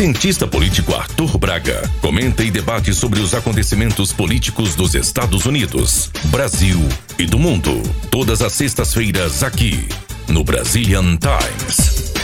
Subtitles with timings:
[0.00, 6.80] cientista político Arthur Braga comenta e debate sobre os acontecimentos políticos dos Estados Unidos, Brasil
[7.18, 7.82] e do mundo.
[8.10, 9.86] Todas as sextas-feiras aqui
[10.26, 12.14] no Brazilian Times.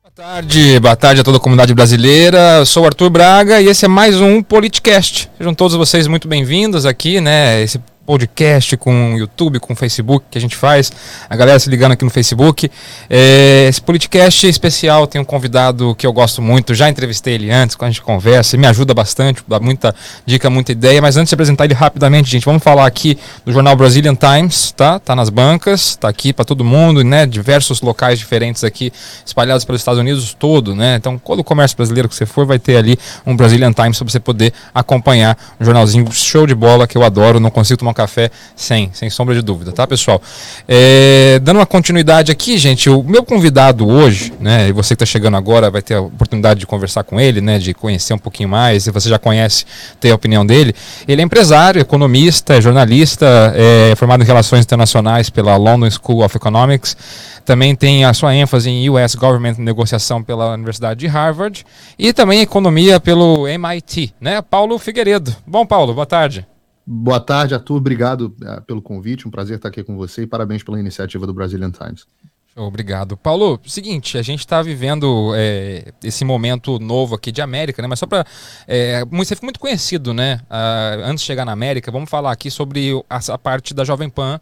[0.00, 2.58] Boa tarde, boa tarde a toda a comunidade brasileira.
[2.58, 5.28] Eu sou Arthur Braga e esse é mais um Politicast.
[5.36, 7.60] Sejam todos vocês muito bem-vindos aqui, né?
[7.60, 7.80] Esse
[8.10, 10.90] podcast, com YouTube, com Facebook que a gente faz,
[11.28, 12.68] a galera se ligando aqui no Facebook.
[13.08, 17.76] É, esse podcast especial tem um convidado que eu gosto muito, já entrevistei ele antes,
[17.76, 19.94] quando a gente conversa, ele me ajuda bastante, dá muita
[20.26, 23.76] dica, muita ideia, mas antes de apresentar ele rapidamente, gente, vamos falar aqui do jornal
[23.76, 24.98] Brazilian Times, tá?
[24.98, 27.26] Tá nas bancas, tá aqui para todo mundo, né?
[27.26, 28.92] Diversos locais diferentes aqui,
[29.24, 30.96] espalhados pelos Estados Unidos todo, né?
[30.96, 34.08] Então, todo o comércio brasileiro que você for, vai ter ali um Brazilian Times para
[34.08, 38.30] você poder acompanhar um jornalzinho show de bola que eu adoro, não consigo tomar café
[38.56, 40.20] sem, sem sombra de dúvida, tá, pessoal?
[40.66, 45.06] É, dando uma continuidade aqui, gente, o meu convidado hoje, né, e você que está
[45.06, 48.48] chegando agora vai ter a oportunidade de conversar com ele, né, de conhecer um pouquinho
[48.48, 49.64] mais, se você já conhece,
[50.00, 50.74] ter a opinião dele.
[51.06, 56.36] Ele é empresário, economista, é jornalista, é formado em relações internacionais pela London School of
[56.36, 56.96] Economics,
[57.44, 61.64] também tem a sua ênfase em US Government Negociação pela Universidade de Harvard
[61.98, 64.40] e também economia pelo MIT, né?
[64.42, 65.34] Paulo Figueiredo.
[65.46, 66.46] Bom, Paulo, boa tarde.
[66.86, 67.76] Boa tarde, Arthur.
[67.76, 69.28] Obrigado uh, pelo convite.
[69.28, 72.06] Um prazer estar aqui com você e parabéns pela iniciativa do Brazilian Times.
[72.56, 73.16] Obrigado.
[73.16, 77.86] Paulo, seguinte, a gente está vivendo é, esse momento novo aqui de América, né?
[77.86, 78.26] Mas só para.
[78.66, 80.40] É, você foi muito conhecido, né?
[80.50, 84.10] Uh, antes de chegar na América, vamos falar aqui sobre a, a parte da Jovem
[84.10, 84.40] Pan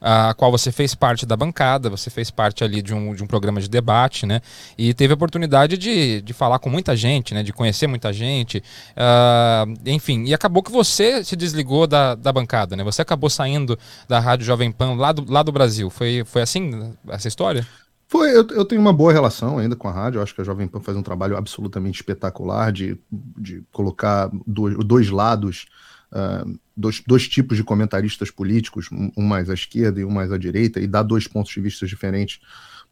[0.00, 3.26] a qual você fez parte da bancada, você fez parte ali de um, de um
[3.26, 4.40] programa de debate, né?
[4.78, 7.42] E teve a oportunidade de, de falar com muita gente, né?
[7.42, 8.62] De conhecer muita gente,
[8.96, 10.24] uh, enfim.
[10.24, 12.82] E acabou que você se desligou da, da bancada, né?
[12.84, 15.90] Você acabou saindo da Rádio Jovem Pan lá do, lá do Brasil.
[15.90, 17.66] Foi, foi assim essa história?
[18.08, 20.18] Foi, eu, eu, tenho uma boa relação ainda com a rádio.
[20.18, 22.98] Eu acho que a Jovem Pan faz um trabalho absolutamente espetacular de,
[23.38, 25.66] de colocar dois, dois lados
[26.12, 30.38] uh, dois, dois tipos de comentaristas políticos, um mais à esquerda e um mais à
[30.38, 32.40] direita, e dar dois pontos de vista diferentes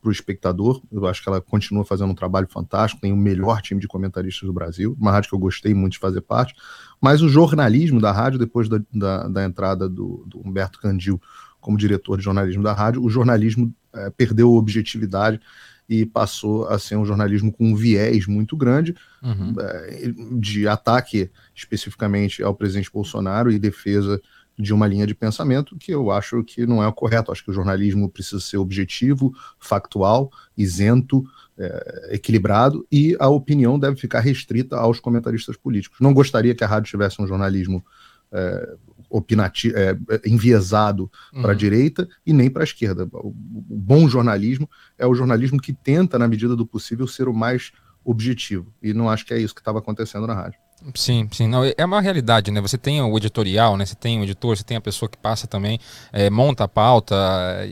[0.01, 0.81] para o espectador.
[0.91, 4.47] Eu acho que ela continua fazendo um trabalho fantástico, tem o melhor time de comentaristas
[4.47, 6.55] do Brasil, uma rádio que eu gostei muito de fazer parte.
[7.01, 11.21] Mas o jornalismo da rádio, depois da, da, da entrada do, do, Humberto Candil
[11.61, 15.41] como diretor de jornalismo da rádio, o jornalismo é, perdeu objetividade
[15.89, 19.55] e passou a ser um jornalismo com um viés muito grande uhum.
[19.59, 24.21] Eh, de ataque especificamente ao presidente Bolsonaro e defesa
[24.59, 27.31] de uma linha de pensamento que eu acho que não é o correto.
[27.31, 31.25] Acho que o jornalismo precisa ser objetivo, factual, isento,
[31.57, 35.99] é, equilibrado e a opinião deve ficar restrita aos comentaristas políticos.
[36.01, 37.85] Não gostaria que a rádio tivesse um jornalismo
[38.33, 38.77] é,
[39.11, 39.97] opinati é,
[40.27, 41.43] enviesado uhum.
[41.43, 43.09] para a direita e nem para a esquerda.
[43.13, 43.35] O, o,
[43.77, 47.73] bom jornalismo é o jornalismo que tenta, na medida do possível, ser o mais
[48.05, 48.73] objetivo.
[48.83, 50.59] E não acho que é isso que estava acontecendo na rádio.
[50.95, 52.61] Sim, sim, não, é uma realidade, né?
[52.61, 53.85] Você tem o editorial, né?
[53.85, 55.79] Você tem o editor, você tem a pessoa que passa também,
[56.13, 57.17] é, monta a pauta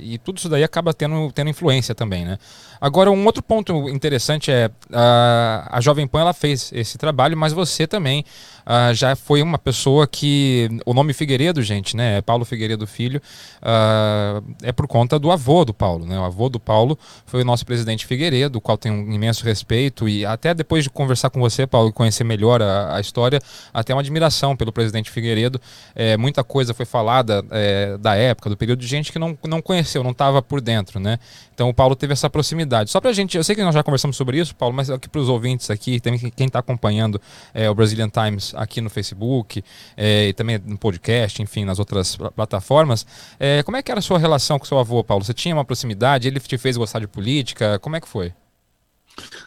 [0.02, 2.36] e tudo isso daí acaba tendo, tendo influência também, né?
[2.80, 7.52] Agora, um outro ponto interessante é a, a Jovem Pan ela fez esse trabalho, mas
[7.52, 8.24] você também
[8.66, 12.18] uh, já foi uma pessoa que o nome Figueiredo, gente, né?
[12.18, 13.20] É Paulo Figueiredo Filho,
[13.62, 16.18] uh, é por conta do avô do Paulo, né?
[16.18, 20.08] O avô do Paulo foi o nosso presidente Figueiredo, o qual tem um imenso respeito
[20.08, 23.40] e até depois de conversar com você, Paulo, e conhecer melhor a, a história,
[23.72, 25.60] até uma admiração pelo presidente Figueiredo.
[25.94, 29.62] É, muita coisa foi falada é, da época, do período de gente que não, não
[29.62, 31.18] conheceu, não estava por dentro, né?
[31.56, 32.90] Então o Paulo teve essa proximidade.
[32.90, 35.08] Só para a gente, eu sei que nós já conversamos sobre isso, Paulo, mas aqui
[35.08, 37.18] para os ouvintes aqui, também quem está acompanhando
[37.54, 39.64] é, o Brazilian Times aqui no Facebook
[39.96, 43.06] é, e também no podcast, enfim, nas outras plataformas.
[43.40, 45.24] É, como é que era a sua relação com seu avô, Paulo?
[45.24, 46.28] Você tinha uma proximidade?
[46.28, 47.78] Ele te fez gostar de política?
[47.78, 48.34] Como é que foi?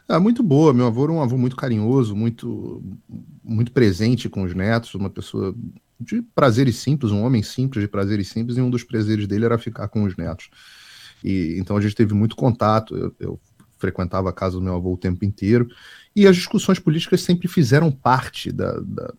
[0.08, 0.74] Ah, muito boa.
[0.74, 2.84] Meu avô era um avô muito carinhoso, muito,
[3.44, 5.54] muito presente com os netos, uma pessoa
[6.00, 9.60] de prazeres simples, um homem simples de prazeres simples, e um dos prazeres dele era
[9.60, 10.50] ficar com os netos.
[11.24, 12.96] E então a gente teve muito contato.
[12.96, 13.40] Eu, eu
[13.78, 15.70] frequentava a casa do meu avô o tempo inteiro
[16.16, 19.14] e as discussões políticas sempre fizeram parte da, da,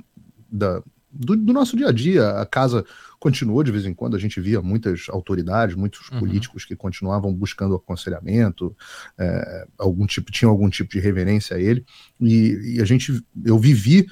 [0.50, 2.30] da do, do, nosso dia a dia.
[2.32, 2.84] A casa
[3.18, 6.20] continuou de vez em quando, a gente via muitas autoridades, muitos uhum.
[6.20, 8.76] políticos que continuavam buscando aconselhamento,
[9.18, 11.84] é, algum tipo, tinham algum tipo de reverência a ele,
[12.20, 14.06] e, e a gente, eu vivi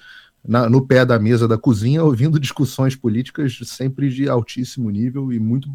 [0.46, 5.38] na, no pé da mesa da cozinha ouvindo discussões políticas sempre de altíssimo nível e
[5.38, 5.70] muito,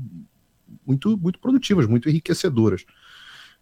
[0.85, 2.85] muito, muito produtivas, muito enriquecedoras.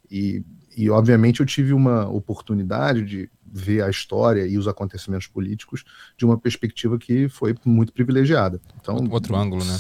[0.10, 0.44] E,
[0.76, 5.84] e obviamente eu tive uma oportunidade de ver a história e os acontecimentos políticos
[6.18, 8.60] de uma perspectiva que foi muito privilegiada.
[8.80, 9.78] Então, outro ângulo, né?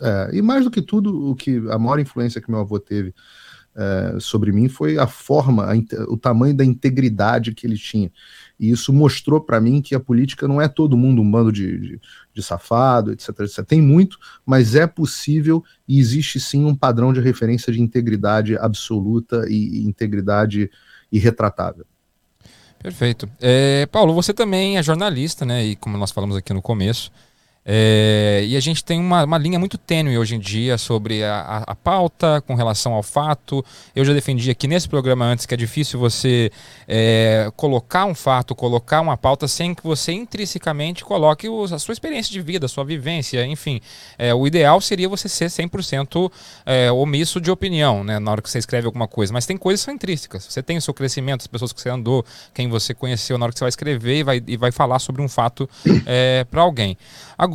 [0.00, 3.14] É, e mais do que tudo, o que a maior influência que meu avô teve
[3.74, 5.74] é, sobre mim foi a forma, a,
[6.08, 8.10] o tamanho da integridade que ele tinha.
[8.60, 11.78] E isso mostrou para mim que a política não é todo mundo um bando de,
[11.78, 12.00] de,
[12.32, 13.64] de, safado, etc, etc.
[13.64, 19.44] Tem muito, mas é possível e existe sim um padrão de referência de integridade absoluta
[19.48, 20.70] e, e integridade
[21.10, 21.86] irretratável.
[22.78, 23.28] Perfeito.
[23.40, 25.64] É, Paulo, você também é jornalista, né?
[25.64, 27.12] E como nós falamos aqui no começo,
[27.64, 31.40] é, e a gente tem uma, uma linha muito tênue hoje em dia sobre a,
[31.40, 33.64] a, a, pauta com relação ao fato.
[33.94, 36.50] Eu já defendi aqui nesse programa antes que é difícil você
[36.88, 41.92] é, colocar um fato, colocar uma pauta sem que você intrinsecamente coloque os, a sua
[41.92, 43.80] experiência de vida, a sua vivência, enfim.
[44.18, 46.32] É, o ideal seria você ser 100%
[46.66, 49.32] é, omisso de opinião né, na hora que você escreve alguma coisa.
[49.32, 50.46] Mas tem coisas que são intrínsecas.
[50.46, 53.52] Você tem o seu crescimento, as pessoas que você andou, quem você conheceu na hora
[53.52, 55.70] que você vai escrever e vai, e vai falar sobre um fato
[56.04, 56.98] é, para alguém.
[57.38, 57.51] Agora,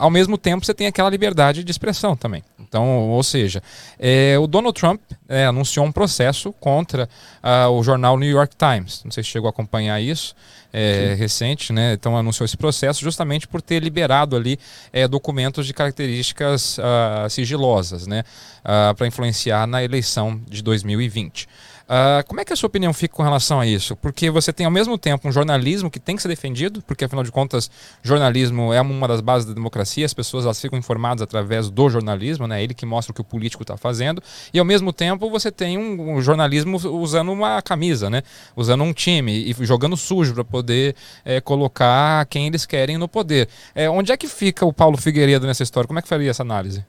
[0.00, 2.42] ao mesmo tempo, você tem aquela liberdade de expressão também.
[2.68, 3.62] Então, ou seja,
[3.98, 7.08] é, o Donald Trump é, anunciou um processo contra
[7.42, 9.02] uh, o jornal New York Times.
[9.04, 10.34] Não sei se chegou a acompanhar isso.
[10.70, 11.94] É, recente, né?
[11.94, 14.58] Então anunciou esse processo justamente por ter liberado ali
[14.92, 18.22] é, documentos de características uh, sigilosas, né?
[18.60, 21.48] Uh, para influenciar na eleição de 2020.
[21.88, 23.96] Uh, como é que a sua opinião fica com relação a isso?
[23.96, 27.24] Porque você tem ao mesmo tempo um jornalismo que tem que ser defendido, porque afinal
[27.24, 27.70] de contas,
[28.02, 32.46] jornalismo é uma das bases da democracia, as pessoas elas ficam informadas através do jornalismo,
[32.46, 32.62] né?
[32.62, 35.78] ele que mostra o que o político está fazendo, e ao mesmo tempo você tem
[35.78, 38.22] um, um, jornalismo usando uma camisa, né?
[38.54, 40.94] usando um time e jogando sujo para poder
[41.24, 43.48] é, colocar quem eles querem no poder.
[43.74, 45.86] É, onde é que fica o Paulo Figueiredo nessa história?
[45.88, 46.84] Como é que faria essa análise?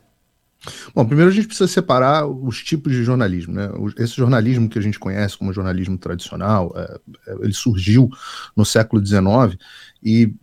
[0.93, 3.53] Bom, primeiro a gente precisa separar os tipos de jornalismo.
[3.53, 3.69] Né?
[3.97, 8.09] Esse jornalismo que a gente conhece como jornalismo tradicional, é, é ele surgiu
[8.55, 9.57] no século XIX
[10.03, 10.33] e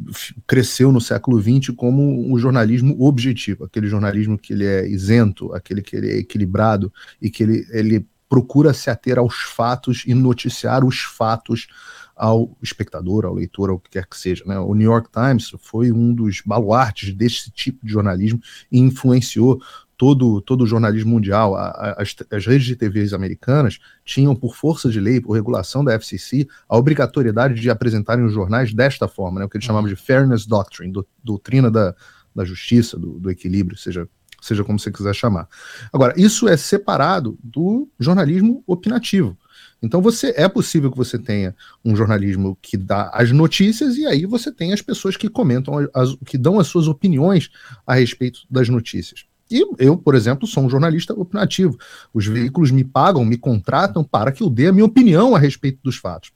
[0.46, 5.82] cresceu no século XX como um jornalismo objetivo, aquele jornalismo que ele é isento, aquele
[5.82, 6.90] que ele é equilibrado
[7.20, 11.68] e que ele, ele procura se ater aos fatos e noticiar os fatos
[12.16, 14.42] ao espectador, ao leitor, ao que quer que seja.
[14.46, 14.58] Né?
[14.58, 18.40] O New York Times foi um dos baluartes desse tipo de jornalismo
[18.72, 19.60] e influenciou
[19.96, 24.54] todo, todo o jornalismo mundial, a, a, as, as, redes de TVs americanas tinham, por
[24.54, 29.40] força de lei, por regulação da FCC, a obrigatoriedade de apresentarem os jornais desta forma,
[29.40, 31.94] né, o que eles chamavam de Fairness Doctrine, do, doutrina da,
[32.34, 34.06] da justiça, do, do equilíbrio, seja,
[34.40, 35.48] seja como você quiser chamar.
[35.92, 39.36] Agora, isso é separado do jornalismo opinativo.
[39.82, 41.54] Então você é possível que você tenha
[41.84, 46.16] um jornalismo que dá as notícias e aí você tem as pessoas que comentam, as,
[46.26, 47.50] que dão as suas opiniões
[47.86, 49.26] a respeito das notícias.
[49.50, 51.78] E eu, por exemplo, sou um jornalista opinativo.
[52.12, 55.78] Os veículos me pagam, me contratam para que eu dê a minha opinião a respeito
[55.82, 56.32] dos fatos.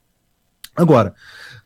[0.77, 1.15] Agora,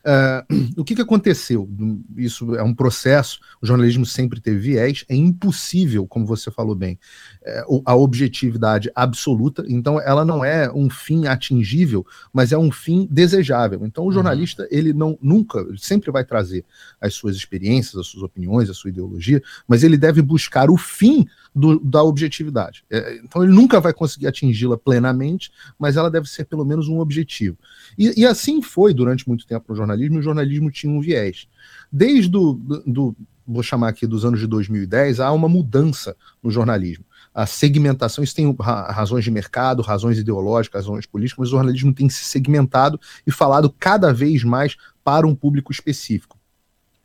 [0.05, 1.69] Uh, o que, que aconteceu?
[2.17, 6.99] Isso é um processo, o jornalismo sempre teve viés, é impossível, como você falou bem,
[7.43, 13.09] é, a objetividade absoluta, então ela não é um fim atingível, mas é um fim
[13.11, 13.85] desejável.
[13.85, 14.13] Então o uhum.
[14.13, 14.69] jornalista, uhum.
[14.71, 16.65] ele não nunca, ele sempre vai trazer
[17.01, 21.27] as suas experiências, as suas opiniões, a sua ideologia, mas ele deve buscar o fim
[21.55, 22.85] do, da objetividade.
[22.91, 26.99] É, então ele nunca vai conseguir atingi-la plenamente, mas ela deve ser pelo menos um
[26.99, 27.57] objetivo.
[27.97, 31.47] E, e assim foi durante muito tempo no jornalismo, e o jornalismo tinha um viés.
[31.91, 32.55] Desde o,
[32.87, 37.05] do, vou chamar aqui dos anos de 2010, há uma mudança no jornalismo.
[37.35, 42.09] A segmentação, isso tem razões de mercado, razões ideológicas, razões políticas, mas o jornalismo tem
[42.09, 46.39] se segmentado e falado cada vez mais para um público específico.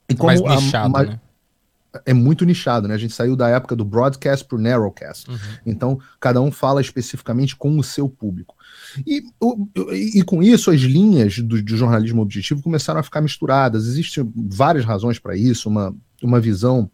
[0.07, 1.19] E como mais nichado, a, né?
[2.05, 2.93] É muito nichado, né?
[2.93, 5.29] A gente saiu da época do broadcast para o narrowcast.
[5.29, 5.37] Uhum.
[5.65, 8.55] Então, cada um fala especificamente com o seu público.
[9.05, 9.23] E,
[9.91, 13.87] e, e com isso, as linhas do, do, jornalismo objetivo começaram a ficar misturadas.
[13.87, 16.89] Existem várias razões para isso, uma, uma visão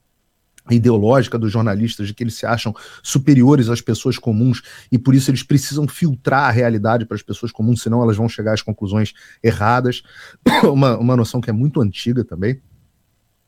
[0.71, 2.73] ideológica dos jornalistas de que eles se acham
[3.03, 7.51] superiores às pessoas comuns e por isso eles precisam filtrar a realidade para as pessoas
[7.51, 10.01] comuns, senão elas vão chegar às conclusões erradas.
[10.63, 12.59] uma, uma noção que é muito antiga também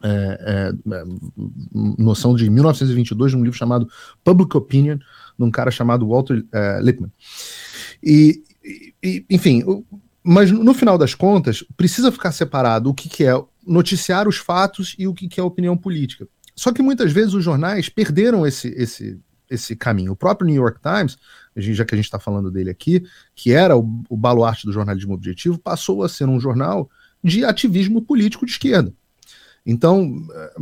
[0.04, 1.04] é, é,
[1.98, 3.90] noção de 1922, num livro chamado
[4.24, 7.12] Public Opinion, de um cara chamado Walter é, Lippmann.
[8.04, 8.44] E,
[9.04, 9.64] e, enfim,
[10.24, 13.34] mas no final das contas, precisa ficar separado o que, que é
[13.66, 16.28] noticiar os fatos e o que, que é opinião política.
[16.56, 20.12] Só que muitas vezes os jornais perderam esse, esse, esse caminho.
[20.12, 21.18] O próprio New York Times,
[21.56, 23.04] já que a gente está falando dele aqui,
[23.36, 26.90] que era o, o baluarte do jornalismo objetivo, passou a ser um jornal
[27.24, 28.94] de ativismo político de esquerda.
[29.70, 30.54] Então, eh,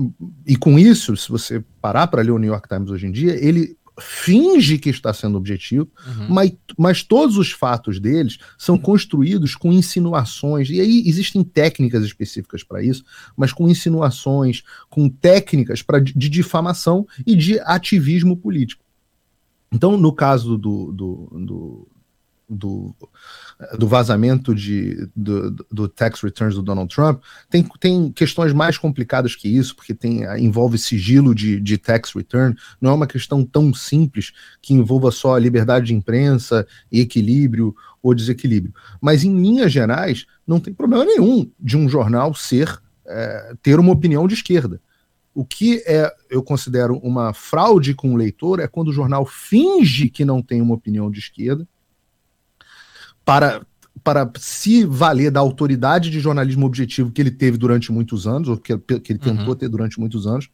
[0.48, 3.36] e com isso, se você parar para ler o New York Times hoje em dia,
[3.36, 6.28] ele finge que está sendo objetivo, uhum.
[6.28, 12.64] mas, mas todos os fatos deles são construídos com insinuações, e aí existem técnicas específicas
[12.64, 13.06] para isso,
[13.38, 18.84] mas com insinuações, com técnicas pra, de difamação e de ativismo político.
[19.72, 21.88] Então, no caso do, do, do
[22.48, 22.96] do,
[23.78, 29.36] do vazamento de, do, do, tax returns do Donald Trump, tem, tem questões mais complicadas
[29.36, 33.74] que isso, porque tem, envolve sigilo de, de tax return, não é uma questão tão
[33.74, 38.74] simples que envolva só liberdade de imprensa, equilíbrio ou desequilíbrio.
[39.02, 43.92] Mas, em linhas gerais, não tem problema nenhum de um jornal ser é, ter uma
[43.92, 44.80] opinião de esquerda.
[45.34, 50.10] O que é, eu considero uma fraude com o leitor é quando o jornal finge
[50.10, 51.68] que não tem uma opinião de esquerda
[53.26, 53.66] para,
[54.04, 58.58] para se valer da autoridade de jornalismo objetivo que ele teve durante muitos anos, ou
[58.58, 59.56] que, que ele tentou uhum.
[59.56, 60.50] ter durante muitos anos,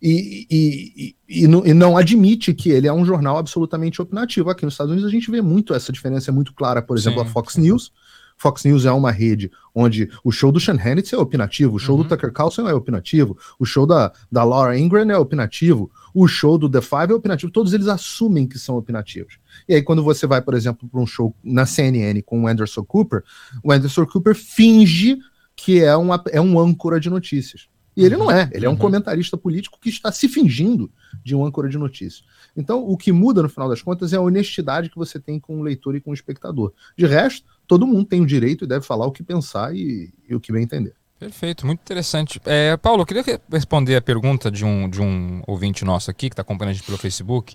[0.00, 4.50] e, e, e, e, não, admite que ele é um jornal absolutamente opinativo.
[4.50, 6.82] Aqui nos Estados Unidos a gente vê muito essa diferença, é muito clara.
[6.82, 7.28] Por exemplo, Sim.
[7.28, 7.92] a Fox News
[8.36, 11.96] Fox News é uma rede onde o show do Sean Hannity é opinativo, o show
[11.96, 12.02] uhum.
[12.02, 16.58] do Tucker Carlson é opinativo, o show da, da Laura Ingram é opinativo, o show
[16.58, 19.38] do The Five é opinativo, todos eles assumem que são opinativos.
[19.68, 22.84] E aí, quando você vai, por exemplo, para um show na CNN com o Anderson
[22.84, 23.22] Cooper,
[23.62, 25.18] o Anderson Cooper finge
[25.54, 27.68] que é, uma, é um âncora de notícias.
[27.96, 28.78] E ele não é, ele é um uhum.
[28.78, 30.90] comentarista político que está se fingindo
[31.22, 32.24] de um âncora de notícias.
[32.56, 35.60] Então, o que muda no final das contas é a honestidade que você tem com
[35.60, 36.72] o leitor e com o espectador.
[36.96, 40.34] De resto, todo mundo tem o direito e deve falar o que pensar e, e
[40.34, 40.94] o que bem entender.
[41.18, 42.40] Perfeito, muito interessante.
[42.44, 46.32] É, Paulo, eu queria responder a pergunta de um, de um ouvinte nosso aqui, que
[46.32, 47.54] está acompanhando a gente pelo Facebook,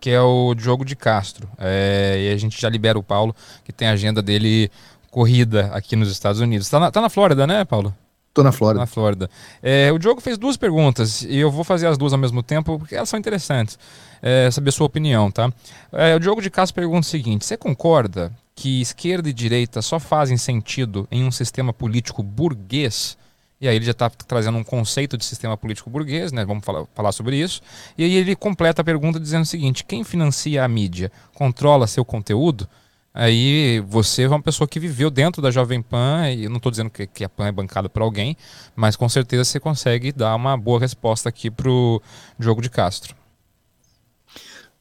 [0.00, 1.48] que é o Diogo de Castro.
[1.58, 4.70] É, e a gente já libera o Paulo, que tem a agenda dele
[5.10, 6.66] corrida aqui nos Estados Unidos.
[6.66, 7.94] Está na, tá na Flórida, né, Paulo?
[8.34, 8.80] Tô na Flórida.
[8.80, 9.30] Na Flórida.
[9.62, 12.76] É, o Diogo fez duas perguntas e eu vou fazer as duas ao mesmo tempo
[12.80, 13.78] porque elas são interessantes.
[14.20, 15.52] É, saber a sua opinião, tá?
[15.92, 20.00] É, o Diogo de Castro pergunta o seguinte: você concorda que esquerda e direita só
[20.00, 23.16] fazem sentido em um sistema político burguês?
[23.60, 26.44] E aí ele já está trazendo um conceito de sistema político burguês, né?
[26.44, 27.62] Vamos falar, falar sobre isso.
[27.96, 32.04] E aí ele completa a pergunta dizendo o seguinte: quem financia a mídia controla seu
[32.04, 32.68] conteúdo?
[33.16, 36.72] Aí você é uma pessoa que viveu dentro da Jovem Pan, e eu não estou
[36.72, 38.36] dizendo que, que, a Pan é bancada por alguém,
[38.74, 42.02] mas com certeza você consegue dar uma boa resposta aqui para o
[42.40, 43.14] jogo de Castro.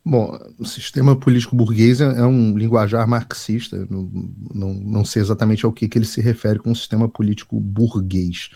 [0.03, 4.09] Bom, o sistema político burguês é, é um linguajar marxista, não,
[4.53, 8.49] não, não sei exatamente ao que, que ele se refere com o sistema político burguês.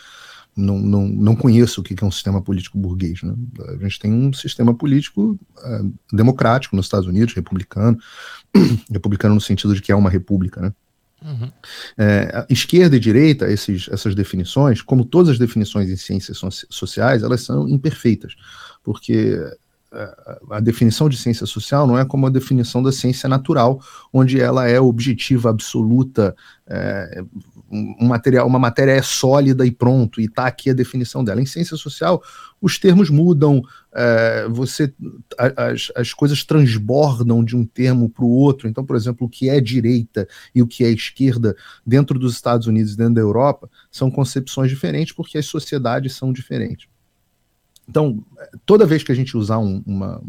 [0.57, 3.22] Não, não, não conheço o que, que é um sistema político burguês.
[3.22, 3.34] Né?
[3.79, 7.98] A gente tem um sistema político uh, democrático nos Estados Unidos, republicano,
[8.92, 10.74] republicano no sentido de que é uma república, né?
[11.24, 11.51] Uhum.
[11.98, 16.39] É, esquerda e direita, esses, essas definições, como todas as definições em ciências
[16.70, 18.36] sociais, elas são imperfeitas,
[18.84, 19.39] porque
[20.51, 24.67] a definição de ciência social não é como a definição da ciência natural, onde ela
[24.67, 26.36] é objetiva, absoluta,
[26.67, 27.24] é,
[27.70, 31.41] um material, uma matéria é sólida e pronto, e está aqui a definição dela.
[31.41, 32.22] Em ciência social,
[32.62, 33.62] os termos mudam,
[33.94, 34.94] é, você
[35.38, 38.67] as, as coisas transbordam de um termo para o outro.
[38.67, 42.67] Então, por exemplo, o que é direita e o que é esquerda dentro dos Estados
[42.67, 46.88] Unidos e dentro da Europa são concepções diferentes porque as sociedades são diferentes.
[47.89, 48.22] Então,
[48.65, 50.22] toda vez que a gente usar um, uma,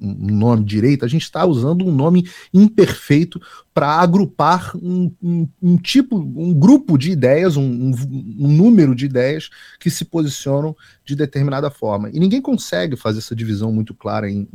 [0.00, 3.40] um nome direito, a gente está usando um nome imperfeito
[3.72, 9.90] para agrupar um, um, um, tipo, um grupo de ideias, um, número de ideias que
[9.90, 12.10] se posicionam de determinada forma.
[12.10, 14.48] E ninguém consegue fazer essa divisão muito clara em,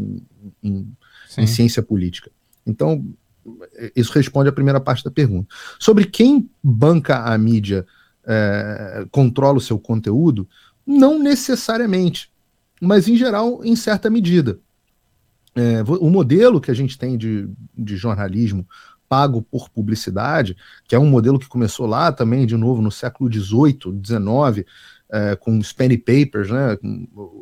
[0.62, 0.92] em,
[1.38, 2.30] em ciência política.
[2.68, 3.06] Então,
[3.96, 5.48] isso responde à primeira parte da pergunta.
[5.80, 7.86] Sobre quem banca a mídia
[8.26, 10.48] é, controla o seu conteúdo,
[10.86, 12.30] não necessariamente
[12.80, 14.60] mas em geral, em certa medida.
[15.56, 18.68] É, o modelo que a gente tem de, de jornalismo
[19.10, 20.56] pago por publicidade,
[20.88, 24.68] que é um modelo que começou lá também, de novo, no século XVIII, XIX,
[25.12, 26.78] é, com os penny papers, né,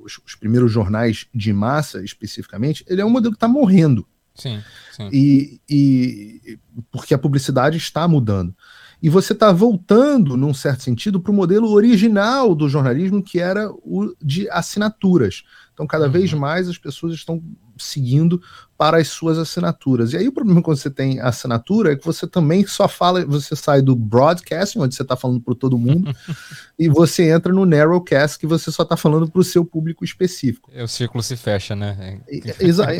[0.03, 4.07] os, os, primeiros jornais de massa especificamente, ele é um modelo que está morrendo.
[4.33, 5.09] Sim, sim.
[5.11, 8.55] E, e porque a publicidade está mudando
[9.01, 13.69] e você está voltando, num certo sentido, para o modelo original do jornalismo, que era
[13.71, 15.43] o de assinaturas.
[15.73, 16.11] Então, cada uhum.
[16.11, 17.39] vez mais as pessoas estão
[17.77, 18.41] seguindo
[18.75, 20.13] para as suas assinaturas.
[20.13, 23.55] E aí o problema quando você tem assinatura é que você também só fala, você
[23.55, 26.11] sai do broadcasting, onde você está falando para todo mundo,
[26.79, 30.71] e você entra no narrowcast, que você só está falando para o seu público específico.
[30.73, 32.19] E o círculo se fecha, né?
[32.59, 32.91] Exato,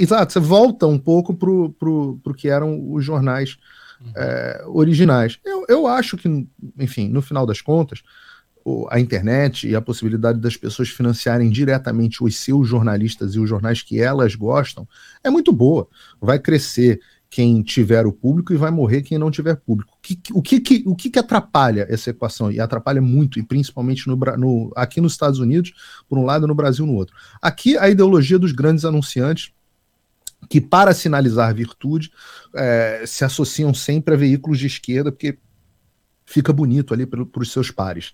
[0.00, 3.56] exato você volta um pouco para o que eram os jornais
[4.14, 5.38] é, originais.
[5.44, 6.46] Eu, eu acho que,
[6.78, 8.02] enfim, no final das contas,
[8.90, 13.82] a internet e a possibilidade das pessoas financiarem diretamente os seus jornalistas e os jornais
[13.82, 14.86] que elas gostam
[15.24, 15.88] é muito boa.
[16.20, 19.92] Vai crescer quem tiver o público e vai morrer quem não tiver público.
[20.32, 22.50] O que, o que, que atrapalha essa equação?
[22.50, 25.72] E atrapalha muito, e principalmente no, no, aqui nos Estados Unidos,
[26.08, 27.14] por um lado, no Brasil no outro.
[27.40, 29.52] Aqui, a ideologia dos grandes anunciantes
[30.48, 32.10] que, para sinalizar virtude,
[32.54, 35.38] é, se associam sempre a veículos de esquerda, porque
[36.24, 38.12] fica bonito ali para os seus pares.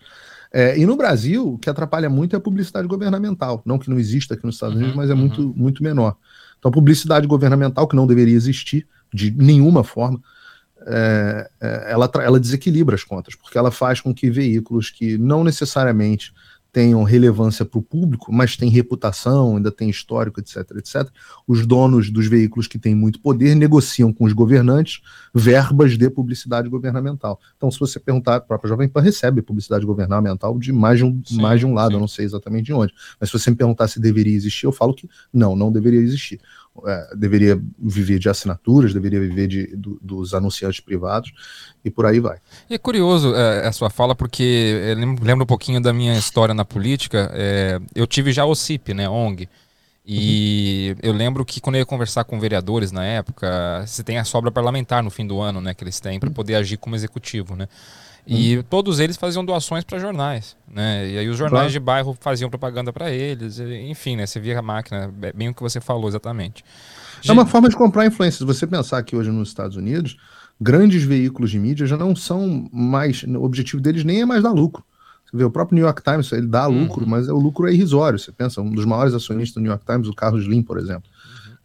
[0.52, 3.62] É, e no Brasil, o que atrapalha muito é a publicidade governamental.
[3.64, 5.21] Não que não exista aqui nos Estados uhum, Unidos, mas é uhum.
[5.21, 6.16] muito, muito menor.
[6.59, 10.21] Então, a publicidade governamental, que não deveria existir de nenhuma forma,
[10.87, 15.42] é, é, ela, ela desequilibra as contas, porque ela faz com que veículos que não
[15.42, 16.33] necessariamente
[16.76, 21.09] tenham relevância para o público, mas têm reputação, ainda tem histórico, etc, etc.
[21.49, 25.00] Os donos dos veículos que têm muito poder negociam com os governantes
[25.35, 27.40] verbas de publicidade governamental.
[27.56, 31.23] Então, se você perguntar, a própria Jovem Pan recebe publicidade governamental de mais de um,
[31.25, 31.95] sim, mais de um lado, sim.
[31.95, 32.92] eu não sei exatamente de onde.
[33.18, 36.38] Mas se você me perguntar se deveria existir, eu falo que não, não deveria existir
[36.87, 41.33] é, deveria viver de assinaturas, deveria viver de, do, dos anunciantes privados
[41.85, 42.38] e por aí vai.
[42.68, 46.64] E é curioso é, a sua fala, porque lembra um pouquinho da minha história na
[46.64, 47.30] política.
[47.33, 49.49] É, eu tive já o CIP, né, ONG.
[50.09, 54.25] E eu lembro que quando eu ia conversar com vereadores na época, você tem a
[54.25, 57.56] sobra parlamentar no fim do ano, né, que eles têm para poder agir como executivo,
[57.56, 57.68] né?
[58.26, 58.64] E hum.
[58.68, 61.09] todos eles faziam doações para jornais, né?
[61.09, 61.73] E aí os jornais claro.
[61.73, 64.26] de bairro faziam propaganda para eles, enfim, né?
[64.26, 66.64] Você via a máquina, bem o que você falou exatamente.
[67.26, 68.38] É uma forma de comprar influência.
[68.38, 70.16] Se você pensar que hoje nos Estados Unidos,
[70.61, 74.52] grandes veículos de mídia já não são mais, o objetivo deles nem é mais dar
[74.52, 74.85] lucro.
[75.25, 77.11] Você vê, o próprio New York Times, ele dá lucro, uhum.
[77.11, 78.18] mas o lucro é irrisório.
[78.18, 81.11] Você pensa, um dos maiores acionistas do New York Times, o Carlos Slim, por exemplo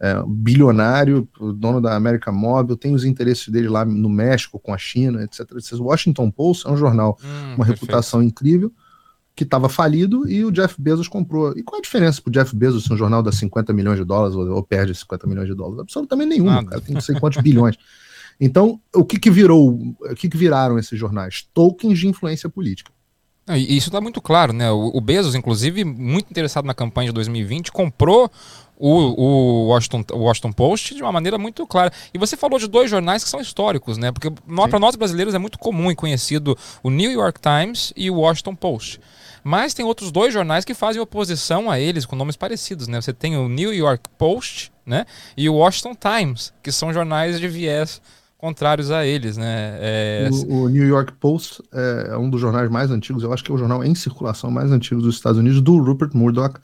[0.02, 4.78] é, bilionário, dono da América Móvel, tem os interesses dele lá no México, com a
[4.78, 5.42] China, etc.
[5.74, 7.82] O Washington Post é um jornal, hum, uma perfeito.
[7.82, 8.74] reputação incrível,
[9.36, 11.54] que estava falido e o Jeff Bezos comprou.
[11.56, 14.04] E qual a diferença para o Jeff Bezos se um jornal dá 50 milhões de
[14.04, 15.82] dólares ou, ou perde 50 milhões de dólares?
[15.82, 17.78] Absolutamente nenhum, cara, tem não sei quantos bilhões.
[18.44, 21.48] Então, o que, que virou, o que, que viraram esses jornais?
[21.54, 22.92] Tokens de influência política.
[23.50, 24.72] Isso está muito claro, né?
[24.72, 28.32] O Bezos, inclusive, muito interessado na campanha de 2020, comprou
[28.78, 31.92] o, o, Washington, o Washington Post de uma maneira muito clara.
[32.14, 34.12] E você falou de dois jornais que são históricos, né?
[34.12, 38.16] Porque para nós brasileiros é muito comum e conhecido o New York Times e o
[38.16, 39.00] Washington Post.
[39.44, 43.02] Mas tem outros dois jornais que fazem oposição a eles com nomes parecidos, né?
[43.02, 45.06] Você tem o New York Post, né?
[45.36, 48.02] E o Washington Times, que são jornais de viés
[48.42, 49.78] contrários a eles, né?
[49.80, 50.30] É...
[50.32, 53.54] O, o, New York Post é um dos jornais mais antigos, eu acho que é
[53.54, 56.60] o jornal em circulação mais antigo dos Estados Unidos, do Rupert Murdoch,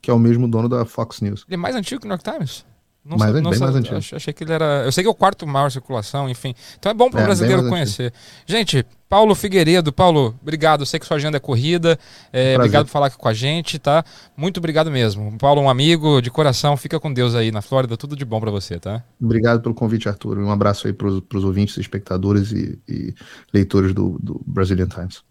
[0.00, 1.44] que é o mesmo dono da Fox News.
[1.46, 2.64] Ele é mais antigo que o New York Times?
[3.08, 3.96] Não mais, sei, não bem mais antigo.
[3.96, 4.82] Achei que ele era.
[4.84, 6.54] Eu sei que é o quarto maior circulação, enfim.
[6.78, 8.12] Então é bom para o é, brasileiro conhecer.
[8.12, 8.16] Antigo.
[8.46, 10.82] Gente, Paulo Figueiredo, Paulo, obrigado.
[10.82, 11.98] Eu sei que sua agenda é corrida.
[12.30, 14.04] É, obrigado por falar aqui com a gente, tá?
[14.36, 15.38] Muito obrigado mesmo.
[15.38, 16.76] Paulo, um amigo de coração.
[16.76, 17.96] Fica com Deus aí na Flórida.
[17.96, 19.02] Tudo de bom para você, tá?
[19.18, 20.38] Obrigado pelo convite, Arthur.
[20.38, 23.14] Um abraço aí para os ouvintes, espectadores e, e
[23.54, 25.22] leitores do, do Brazilian Times.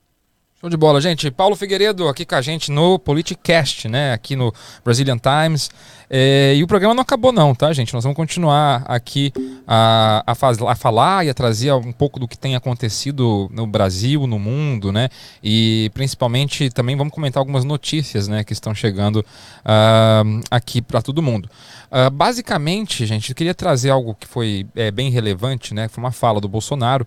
[0.60, 1.30] Show de bola, gente.
[1.30, 4.12] Paulo Figueiredo aqui com a gente no Politicast, né?
[4.12, 4.52] Aqui no
[4.84, 5.70] Brazilian Times.
[6.10, 7.93] É, e o programa não acabou, não, tá, gente?
[7.93, 9.32] Nós vamos continuar aqui
[9.67, 13.67] a, a, faz, a, falar e a trazer um pouco do que tem acontecido no
[13.67, 15.10] Brasil, no mundo, né?
[15.43, 21.22] E principalmente também vamos comentar algumas notícias, né, que estão chegando uh, aqui para todo
[21.22, 21.48] mundo.
[21.91, 25.88] Uh, basicamente, gente, eu queria trazer algo que foi é, bem relevante, né?
[25.88, 27.06] Foi uma fala do Bolsonaro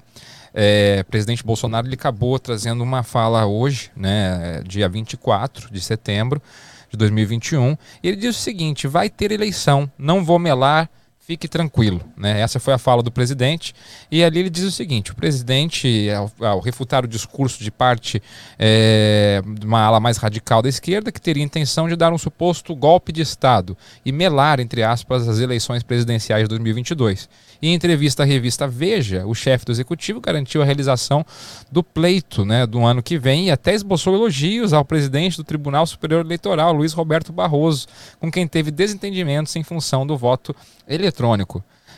[0.55, 6.43] é, presidente Bolsonaro ele acabou trazendo uma fala hoje, né, dia 24 de setembro
[6.91, 12.01] de 2021, e ele diz o seguinte: vai ter eleição, não vou melar fique tranquilo.
[12.17, 12.41] Né?
[12.41, 13.75] Essa foi a fala do presidente.
[14.11, 18.23] E ali ele diz o seguinte: o presidente, ao, ao refutar o discurso de parte
[18.59, 22.75] é, de uma ala mais radical da esquerda, que teria intenção de dar um suposto
[22.75, 27.29] golpe de Estado e melar, entre aspas, as eleições presidenciais de 2022.
[27.63, 31.25] E em entrevista à revista Veja, o chefe do executivo garantiu a realização
[31.71, 35.87] do pleito né, do ano que vem e até esboçou elogios ao presidente do Tribunal
[35.87, 37.87] Superior Eleitoral, Luiz Roberto Barroso,
[38.19, 40.57] com quem teve desentendimentos em função do voto
[40.89, 41.20] eletrônico.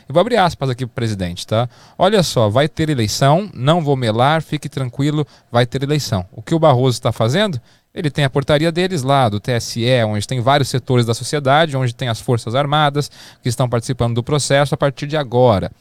[0.07, 1.69] Eu vou abrir aspas aqui para o presidente, tá?
[1.97, 6.25] Olha só, vai ter eleição, não vou melar, fique tranquilo, vai ter eleição.
[6.31, 7.59] O que o Barroso está fazendo?
[7.93, 11.93] Ele tem a portaria deles lá, do TSE, onde tem vários setores da sociedade, onde
[11.93, 13.09] tem as Forças Armadas
[13.41, 15.71] que estão participando do processo a partir de agora.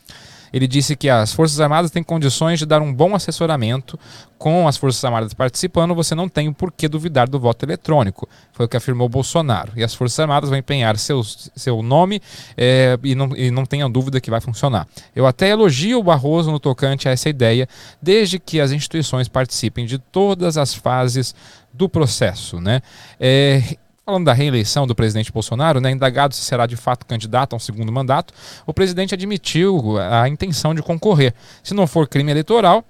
[0.52, 3.98] Ele disse que as Forças Armadas têm condições de dar um bom assessoramento.
[4.38, 8.28] Com as Forças Armadas participando, você não tem o porquê duvidar do voto eletrônico.
[8.52, 9.72] Foi o que afirmou Bolsonaro.
[9.76, 12.20] E as Forças Armadas vão empenhar seus, seu nome
[12.56, 14.86] é, e, não, e não tenham dúvida que vai funcionar.
[15.14, 17.68] Eu até elogio o Barroso no tocante a essa ideia,
[18.00, 21.34] desde que as instituições participem de todas as fases
[21.72, 22.60] do processo.
[22.60, 22.82] Né?
[23.18, 27.56] É, Falando da reeleição do presidente Bolsonaro, né, indagado se será de fato candidato a
[27.56, 28.34] um segundo mandato,
[28.66, 31.32] o presidente admitiu a intenção de concorrer.
[31.62, 32.84] Se não for crime eleitoral,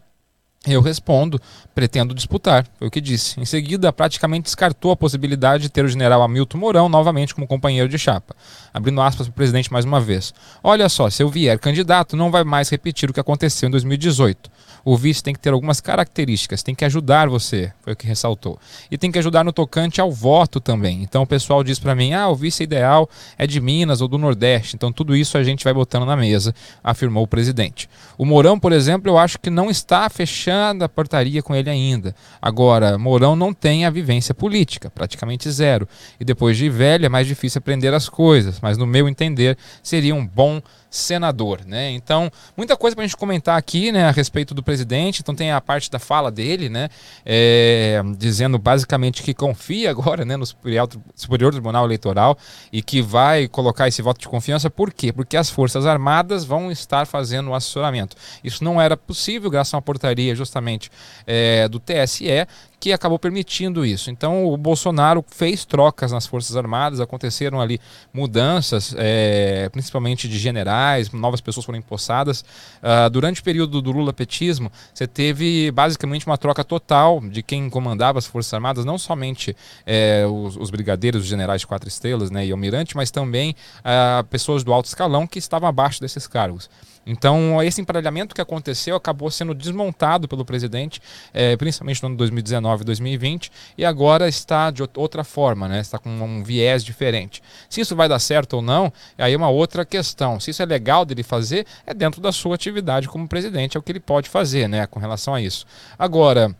[0.64, 1.40] Eu respondo,
[1.74, 3.40] pretendo disputar, foi o que disse.
[3.40, 7.88] Em seguida, praticamente descartou a possibilidade de ter o general Hamilton Mourão novamente como companheiro
[7.88, 8.36] de chapa.
[8.72, 10.32] Abrindo aspas para o presidente mais uma vez.
[10.62, 14.48] Olha só, se eu vier candidato, não vai mais repetir o que aconteceu em 2018
[14.84, 18.58] o vice tem que ter algumas características, tem que ajudar você, foi o que ressaltou.
[18.90, 21.02] E tem que ajudar no tocante ao voto também.
[21.02, 24.18] Então o pessoal diz para mim: ah, o vice ideal é de Minas ou do
[24.18, 24.76] Nordeste.
[24.76, 27.88] Então tudo isso a gente vai botando na mesa, afirmou o presidente.
[28.18, 32.14] O Mourão, por exemplo, eu acho que não está fechando a portaria com ele ainda.
[32.40, 35.88] Agora, Mourão não tem a vivência política, praticamente zero.
[36.18, 40.14] E depois de velho é mais difícil aprender as coisas, mas no meu entender seria
[40.14, 40.60] um bom
[40.92, 41.90] senador, né?
[41.90, 45.22] Então, muita coisa para a gente comentar aqui, né, a respeito do presidente.
[45.22, 46.90] Então, tem a parte da fala dele, né,
[47.24, 52.36] é, dizendo basicamente que confia agora, né, no Superior, Superior Tribunal Eleitoral
[52.70, 54.68] e que vai colocar esse voto de confiança.
[54.68, 55.12] Por quê?
[55.12, 58.16] Porque as Forças Armadas vão estar fazendo o assessoramento.
[58.44, 60.90] Isso não era possível graças a uma portaria justamente
[61.26, 62.46] é, do TSE
[62.82, 64.10] que acabou permitindo isso.
[64.10, 67.80] Então o Bolsonaro fez trocas nas Forças Armadas, aconteceram ali
[68.12, 72.40] mudanças, é, principalmente de generais, novas pessoas foram empossadas.
[72.82, 78.18] Uh, durante o período do Lula-petismo, você teve basicamente uma troca total de quem comandava
[78.18, 82.44] as Forças Armadas, não somente é, os, os, brigadeiros, os generais de quatro estrelas né,
[82.44, 86.68] e almirante, mas também uh, pessoas do alto escalão que estavam abaixo desses cargos.
[87.04, 91.00] Então, esse emparelhamento que aconteceu acabou sendo desmontado pelo presidente,
[91.34, 95.80] é, principalmente no ano 2019 e 2020, e agora está de outra forma, né?
[95.80, 97.42] está com um viés diferente.
[97.68, 100.38] Se isso vai dar certo ou não, aí é uma outra questão.
[100.38, 103.82] Se isso é legal dele fazer, é dentro da sua atividade como presidente, é o
[103.82, 105.66] que ele pode fazer né, com relação a isso.
[105.98, 106.54] Agora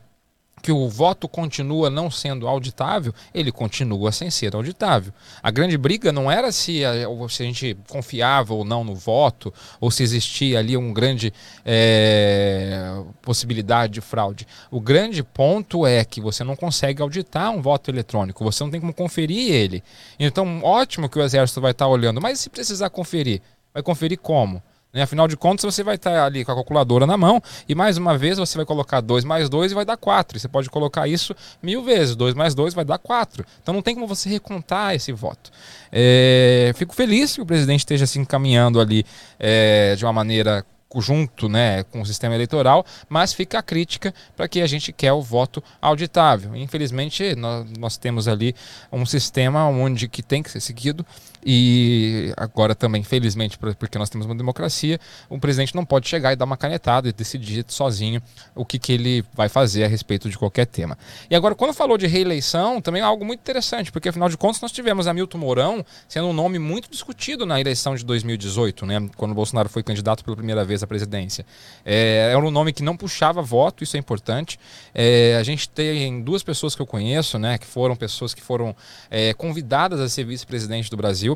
[0.63, 5.11] que o voto continua não sendo auditável, ele continua sem ser auditável.
[5.43, 6.93] A grande briga não era se a,
[7.27, 11.33] se a gente confiava ou não no voto, ou se existia ali uma grande
[11.65, 14.47] é, possibilidade de fraude.
[14.71, 18.79] O grande ponto é que você não consegue auditar um voto eletrônico, você não tem
[18.79, 19.83] como conferir ele.
[20.17, 23.41] Então, ótimo que o Exército vai estar olhando, mas se precisar conferir,
[23.73, 24.63] vai conferir como?
[24.93, 25.01] Né?
[25.01, 28.15] Afinal de contas, você vai estar ali com a calculadora na mão e mais uma
[28.17, 30.39] vez você vai colocar 2 mais 2 e vai dar 4.
[30.39, 32.15] Você pode colocar isso mil vezes.
[32.15, 33.43] 2 mais 2 vai dar 4.
[33.61, 35.51] Então não tem como você recontar esse voto.
[35.91, 39.03] É, fico feliz que o presidente esteja se encaminhando ali
[39.39, 40.63] é, de uma maneira
[41.01, 45.11] junto né, com o sistema eleitoral, mas fica a crítica para que a gente quer
[45.11, 46.55] o voto auditável.
[46.55, 48.55] Infelizmente, nós, nós temos ali
[48.91, 51.03] um sistema onde que tem que ser seguido
[51.45, 56.35] e agora também, infelizmente, porque nós temos uma democracia, o presidente não pode chegar e
[56.35, 58.21] dar uma canetada e decidir sozinho
[58.55, 60.97] o que, que ele vai fazer a respeito de qualquer tema.
[61.29, 64.61] E agora, quando falou de reeleição, também é algo muito interessante, porque afinal de contas
[64.61, 69.33] nós tivemos Hamilton Mourão sendo um nome muito discutido na eleição de 2018, né, quando
[69.33, 71.45] Bolsonaro foi candidato pela primeira vez à presidência.
[71.85, 74.59] É, era um nome que não puxava voto, isso é importante.
[74.93, 78.75] É, a gente tem duas pessoas que eu conheço, né, que foram pessoas que foram
[79.09, 81.32] é, convidadas a ser vice-presidente do Brasil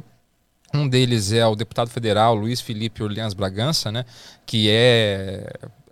[0.74, 4.06] um deles é o deputado federal Luiz Felipe Orleans Bragança, né,
[4.46, 5.50] que é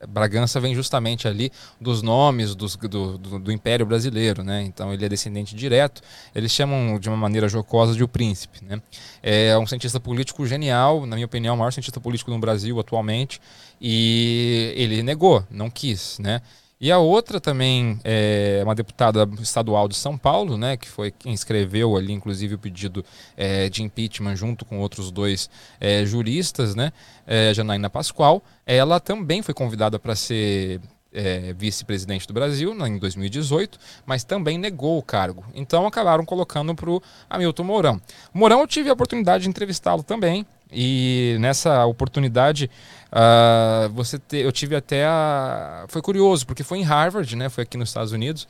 [0.08, 4.62] Bragança vem justamente ali dos nomes dos, do, do, do, Império Brasileiro, né?
[4.62, 6.02] Então ele é descendente direto.
[6.34, 8.82] Eles chamam de uma maneira jocosa de o príncipe, né?
[9.24, 13.42] É um cientista político genial, na minha opinião, o maior cientista político no Brasil atualmente.
[13.80, 16.42] E ele negou, não quis, né?
[16.80, 21.34] E a outra também é uma deputada estadual de São Paulo, né, que foi quem
[21.34, 23.04] escreveu ali, inclusive, o pedido
[23.38, 26.92] é, de impeachment junto com outros dois é, juristas, né,
[27.26, 28.44] é, Janaína Pascoal.
[28.66, 30.82] Ela também foi convidada para ser
[31.16, 35.46] é, vice-presidente do Brasil em 2018, mas também negou o cargo.
[35.54, 38.02] Então acabaram colocando para o Hamilton Mourão.
[38.34, 40.46] Mourão eu tive a oportunidade de entrevistá-lo também.
[40.72, 42.70] E nessa oportunidade,
[43.12, 45.86] uh, você te, eu tive até a.
[45.88, 47.50] Foi curioso, porque foi em Harvard, né?
[47.50, 48.48] Foi aqui nos Estados Unidos.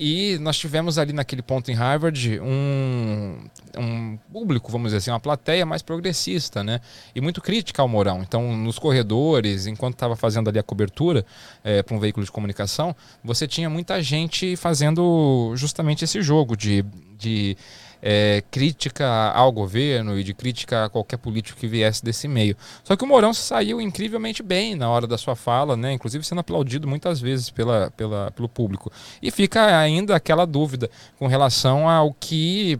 [0.00, 3.36] E nós tivemos ali naquele ponto em Harvard um,
[3.76, 6.80] um público, vamos dizer assim, uma plateia mais progressista, né?
[7.12, 8.22] E muito crítica ao Mourão.
[8.22, 11.26] Então, nos corredores, enquanto estava fazendo ali a cobertura
[11.64, 16.84] é, para um veículo de comunicação, você tinha muita gente fazendo justamente esse jogo de.
[17.18, 17.56] de
[18.02, 22.56] é, crítica ao governo e de crítica a qualquer político que viesse desse meio.
[22.84, 25.92] Só que o Mourão saiu incrivelmente bem na hora da sua fala, né?
[25.92, 28.90] inclusive sendo aplaudido muitas vezes pela, pela, pelo público.
[29.22, 32.78] E fica ainda aquela dúvida com relação ao que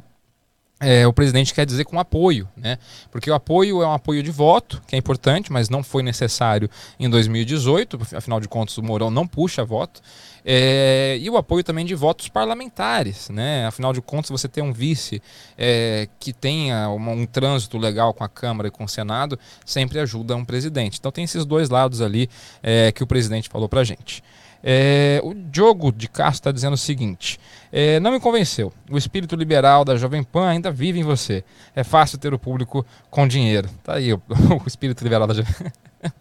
[0.80, 2.78] é, o presidente quer dizer com apoio, né?
[3.10, 6.70] Porque o apoio é um apoio de voto, que é importante, mas não foi necessário
[7.00, 10.00] em 2018, afinal de contas o Mourão não puxa voto.
[10.44, 13.66] É, e o apoio também de votos parlamentares, né?
[13.66, 15.20] Afinal de contas, você ter um vice
[15.56, 19.98] é, que tenha uma, um trânsito legal com a Câmara e com o Senado sempre
[19.98, 20.98] ajuda um presidente.
[20.98, 22.30] Então tem esses dois lados ali
[22.62, 24.22] é, que o presidente falou para gente.
[24.62, 27.38] É, o Diogo de Castro está dizendo o seguinte:
[27.72, 28.72] é, não me convenceu.
[28.90, 31.44] O espírito liberal da Jovem Pan ainda vive em você.
[31.74, 33.68] É fácil ter o público com dinheiro.
[33.82, 34.20] Tá aí o,
[34.64, 35.72] o espírito liberal da Jovem Pan.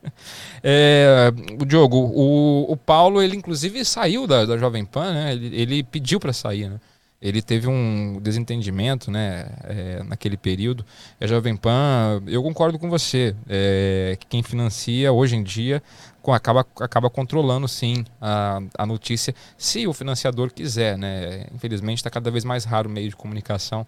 [0.63, 5.33] é, o Diogo, o, o Paulo, ele inclusive saiu da, da Jovem Pan, né?
[5.33, 6.79] Ele, ele pediu para sair, né?
[7.21, 10.85] ele teve um desentendimento né, é, naquele período.
[11.19, 15.81] A Jovem Pan, eu concordo com você, é, que quem financia hoje em dia
[16.33, 20.97] acaba, acaba controlando sim a, a notícia, se o financiador quiser.
[20.97, 21.47] Né?
[21.53, 23.85] Infelizmente está cada vez mais raro o meio de comunicação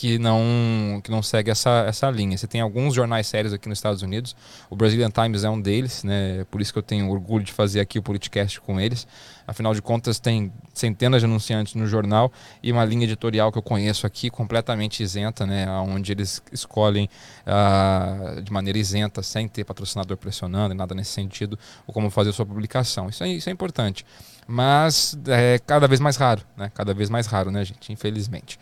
[0.00, 2.34] que não, que não segue essa, essa linha.
[2.34, 4.34] Você tem alguns jornais sérios aqui nos Estados Unidos,
[4.70, 6.46] o Brazilian Times é um deles, né?
[6.50, 9.06] por isso que eu tenho orgulho de fazer aqui o podcast com eles.
[9.46, 12.32] Afinal de contas, tem centenas de anunciantes no jornal
[12.62, 15.68] e uma linha editorial que eu conheço aqui completamente isenta, né?
[15.68, 17.06] onde eles escolhem
[17.46, 22.46] uh, de maneira isenta, sem ter patrocinador pressionando, nada nesse sentido, ou como fazer sua
[22.46, 23.10] publicação.
[23.10, 24.06] Isso é, isso é importante.
[24.46, 26.72] Mas é cada vez mais raro, né?
[26.74, 27.92] cada vez mais raro, né, gente?
[27.92, 28.58] Infelizmente.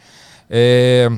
[0.51, 1.09] É,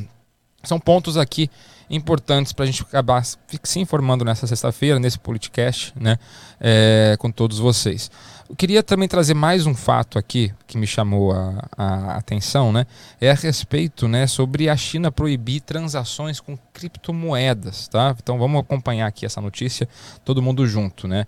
[0.62, 1.50] são pontos aqui
[1.90, 6.18] importantes para a gente acabar se informando nessa sexta-feira, nesse podcast, né,
[6.60, 8.10] é, com todos vocês.
[8.48, 12.84] Eu queria também trazer mais um fato aqui que me chamou a, a, atenção, né?
[13.20, 18.14] É a respeito, né, sobre a China proibir transações com criptomoedas, tá?
[18.20, 19.88] Então vamos acompanhar aqui essa notícia,
[20.24, 21.26] todo mundo junto, né?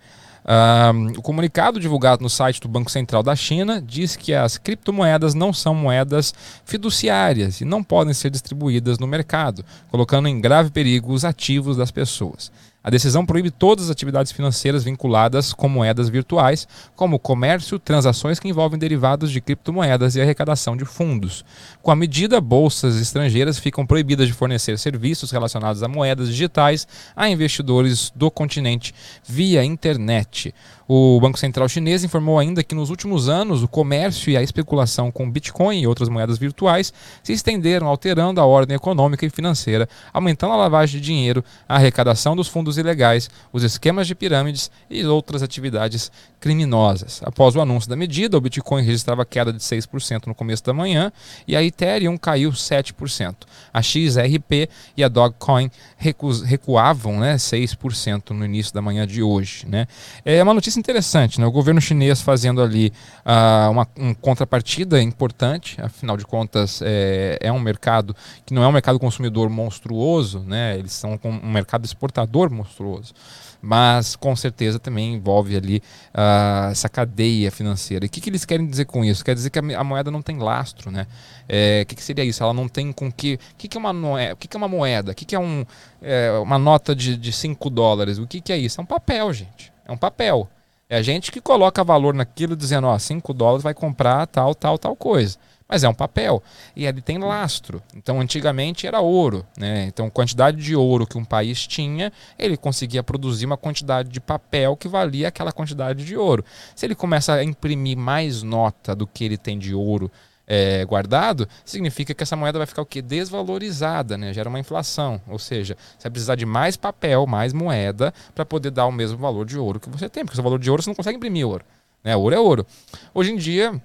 [1.16, 5.52] O comunicado divulgado no site do Banco Central da China diz que as criptomoedas não
[5.52, 11.24] são moedas fiduciárias e não podem ser distribuídas no mercado, colocando em grave perigo os
[11.24, 12.50] ativos das pessoas.
[12.84, 16.66] A decisão proíbe todas as atividades financeiras vinculadas com moedas virtuais,
[16.96, 21.44] como comércio, transações que envolvem derivados de criptomoedas e arrecadação de fundos.
[21.80, 27.28] Com a medida, bolsas estrangeiras ficam proibidas de fornecer serviços relacionados a moedas digitais a
[27.28, 28.92] investidores do continente
[29.24, 30.52] via internet.
[30.94, 35.11] O Banco Central Chinês informou ainda que nos últimos anos o comércio e a especulação
[35.11, 40.52] com Bitcoin e outras moedas virtuais se estenderam, alterando a ordem econômica e financeira, aumentando
[40.52, 45.42] a lavagem de dinheiro, a arrecadação dos fundos ilegais, os esquemas de pirâmides e outras
[45.42, 47.22] atividades criminosas.
[47.24, 51.11] Após o anúncio da medida, o Bitcoin registrava queda de 6% no começo da manhã
[51.48, 53.35] e a Ethereum caiu 7%.
[53.72, 59.66] A XRP e a Dogecoin recuavam né, 6% no início da manhã de hoje.
[59.66, 59.87] Né?
[60.22, 61.46] É uma notícia interessante, né?
[61.46, 62.92] o governo chinês fazendo ali
[63.24, 68.14] uh, uma um contrapartida importante, afinal de contas é, é um mercado
[68.44, 70.78] que não é um mercado consumidor monstruoso, né?
[70.78, 73.14] eles são um mercado exportador monstruoso
[73.62, 75.80] mas com certeza também envolve ali
[76.12, 78.04] uh, essa cadeia financeira.
[78.04, 79.24] E o que, que, eles querem dizer com isso?
[79.24, 81.06] Quer dizer que a, moeda não tem lastro, né?
[81.48, 82.42] É, o que, que, seria isso?
[82.42, 83.34] Ela não tem com que.
[83.34, 84.34] O que, que é uma moeda?
[84.34, 85.12] O que, que é uma moeda?
[85.12, 85.64] O que, que é, um,
[86.02, 88.18] é, uma nota de 5 dólares?
[88.18, 88.80] O que, que é isso?
[88.80, 89.72] É um papel, gente.
[89.86, 90.50] É um papel.
[90.92, 94.76] É a gente que coloca valor naquilo dizendo, ó, 5 dólares vai comprar tal, tal,
[94.76, 95.38] tal coisa
[95.72, 96.42] mas é um papel
[96.76, 97.83] e ele tem lastro.
[97.96, 99.87] Então, antigamente era ouro, né?
[99.87, 104.76] Então, quantidade de ouro que um país tinha, ele conseguia produzir uma quantidade de papel
[104.76, 106.44] que valia aquela quantidade de ouro.
[106.76, 110.12] Se ele começa a imprimir mais nota do que ele tem de ouro
[110.54, 113.00] é, guardado, significa que essa moeda vai ficar o quê?
[113.00, 114.34] Desvalorizada, né?
[114.34, 115.18] Gera uma inflação.
[115.26, 119.16] Ou seja, você vai precisar de mais papel, mais moeda, para poder dar o mesmo
[119.16, 120.26] valor de ouro que você tem.
[120.26, 121.64] Porque o valor de ouro você não consegue imprimir ouro.
[122.04, 122.14] Né?
[122.14, 122.66] Ouro é ouro.
[123.14, 123.80] Hoje em dia,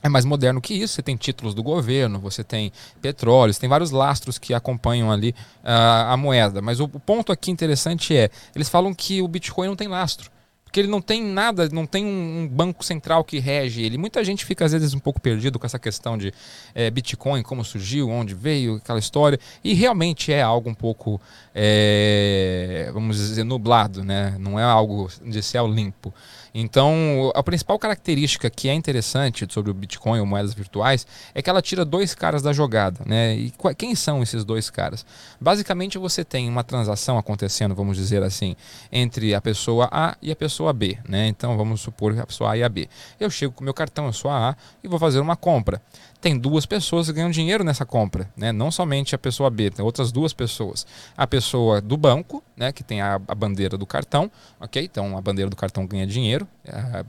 [0.00, 0.94] é mais moderno que isso.
[0.94, 5.34] Você tem títulos do governo, você tem petróleo, você tem vários lastros que acompanham ali
[5.64, 6.62] uh, a moeda.
[6.62, 10.30] Mas o, o, ponto aqui interessante é: eles falam que o Bitcoin não tem lastro.
[10.72, 13.98] Porque ele não tem nada, não tem um, banco central que rege ele.
[13.98, 16.32] Muita gente fica às vezes um pouco perdido com essa questão de
[16.74, 19.38] é, Bitcoin, como surgiu, onde veio, aquela história.
[19.62, 21.20] E realmente é algo um pouco,
[21.54, 24.34] é, vamos dizer, nublado, né?
[24.38, 26.10] Não é algo de céu limpo.
[26.54, 31.48] Então, a principal característica que é interessante sobre o Bitcoin ou moedas virtuais é que
[31.48, 33.34] ela tira dois caras da jogada, né?
[33.34, 35.04] E quem são esses dois caras?
[35.40, 38.54] Basicamente, você tem uma transação acontecendo, vamos dizer assim,
[38.90, 41.26] entre a pessoa A e a pessoa B, né?
[41.26, 42.88] Então, vamos supor a pessoa A e a B.
[43.18, 45.80] Eu chego com meu cartão, eu sou a A e vou fazer uma compra
[46.22, 48.52] tem duas pessoas que ganham dinheiro nessa compra, né?
[48.52, 50.86] Não somente a pessoa B, tem outras duas pessoas.
[51.16, 54.30] A pessoa do banco, né, que tem a, a bandeira do cartão,
[54.60, 54.84] ok?
[54.84, 56.46] Então a bandeira do cartão ganha dinheiro,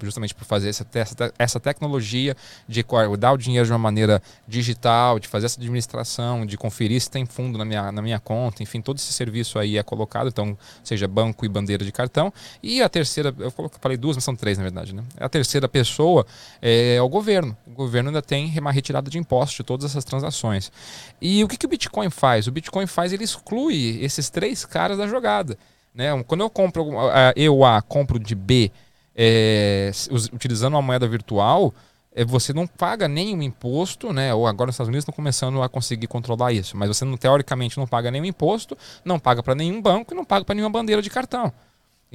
[0.02, 2.36] justamente por fazer essa, essa, essa tecnologia
[2.68, 2.84] de
[3.20, 7.26] dar o dinheiro de uma maneira digital, de fazer essa administração, de conferir se tem
[7.26, 11.08] fundo na minha, na minha conta, enfim, todo esse serviço aí é colocado, então, seja
[11.08, 12.34] banco e bandeira de cartão.
[12.62, 15.04] E a terceira, eu falei duas, mas são três na verdade, né?
[15.20, 16.26] A terceira pessoa
[16.62, 17.56] é o governo.
[17.68, 20.72] O governo ainda tem uma retirada de impostos de todas essas transações.
[21.22, 22.48] E o que, que o Bitcoin faz?
[22.48, 25.58] O Bitcoin faz, ele exclui esses três caras da jogada.
[25.94, 26.08] Né?
[26.24, 26.90] Quando eu compro,
[27.36, 28.72] eu A compro de B
[29.16, 29.92] é,
[30.32, 31.74] utilizando uma moeda virtual,
[32.16, 34.34] é, você não paga nenhum imposto, né?
[34.34, 37.78] Ou agora nos Estados Unidos estão começando a conseguir controlar isso, mas você não, teoricamente
[37.78, 41.02] não paga nenhum imposto, não paga para nenhum banco e não paga para nenhuma bandeira
[41.02, 41.52] de cartão.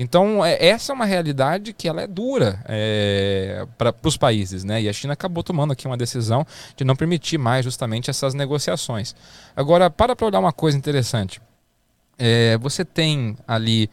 [0.01, 4.81] Então, é, essa é uma realidade que ela é dura é, para os países, né?
[4.81, 9.17] E a China acabou tomando aqui uma decisão de não permitir mais justamente essas negociações.
[9.57, 11.41] Agora, para para olhar uma coisa interessante.
[12.17, 13.91] É, você tem ali,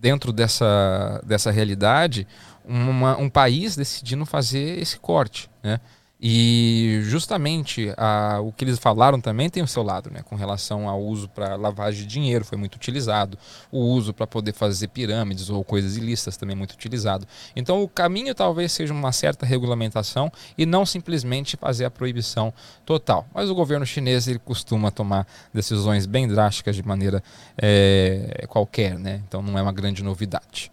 [0.00, 2.26] dentro dessa, dessa realidade,
[2.64, 5.80] uma, um país decidindo fazer esse corte, né?
[6.20, 10.22] E justamente a, o que eles falaram também tem o seu lado, né?
[10.22, 13.38] Com relação ao uso para lavagem de dinheiro, foi muito utilizado.
[13.70, 17.24] O uso para poder fazer pirâmides ou coisas ilícitas também é muito utilizado.
[17.54, 22.52] Então o caminho talvez seja uma certa regulamentação e não simplesmente fazer a proibição
[22.84, 23.24] total.
[23.32, 27.22] Mas o governo chinês ele costuma tomar decisões bem drásticas de maneira
[27.56, 29.22] é, qualquer, né?
[29.28, 30.72] Então não é uma grande novidade.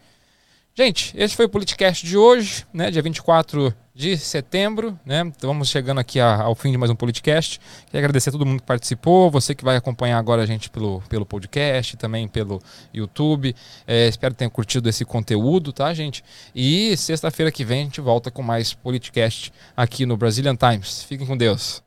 [0.78, 5.22] Gente, esse foi o Politicast de hoje, né, dia 24 de setembro, né?
[5.22, 7.62] Então vamos chegando aqui ao fim de mais um Politicast.
[7.90, 11.02] Quero agradecer a todo mundo que participou, você que vai acompanhar agora a gente pelo,
[11.08, 12.62] pelo podcast, também pelo
[12.94, 13.56] YouTube.
[13.88, 16.26] É, espero que tenham curtido esse conteúdo, tá, gente?
[16.54, 21.04] E sexta-feira que vem a gente volta com mais Politicast aqui no Brazilian Times.
[21.04, 21.85] Fiquem com Deus.